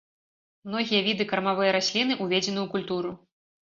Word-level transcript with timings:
Многія 0.69 1.03
віды 1.09 1.29
кармавыя 1.33 1.77
расліны, 1.79 2.13
уведзены 2.27 2.57
ў 2.63 2.67
культуру. 2.77 3.19